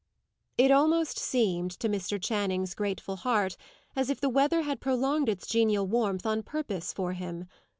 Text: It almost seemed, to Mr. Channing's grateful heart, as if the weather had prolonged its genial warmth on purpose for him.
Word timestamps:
It 0.57 0.71
almost 0.71 1.19
seemed, 1.19 1.69
to 1.79 1.87
Mr. 1.87 2.19
Channing's 2.19 2.73
grateful 2.73 3.17
heart, 3.17 3.55
as 3.95 4.09
if 4.09 4.19
the 4.19 4.29
weather 4.29 4.63
had 4.63 4.81
prolonged 4.81 5.29
its 5.29 5.45
genial 5.45 5.85
warmth 5.85 6.25
on 6.25 6.41
purpose 6.41 6.91
for 6.91 7.13
him. 7.13 7.47